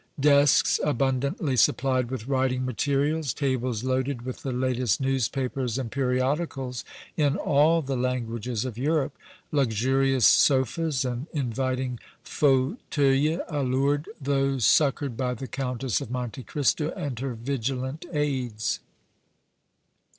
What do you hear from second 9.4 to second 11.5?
luxurious sofas and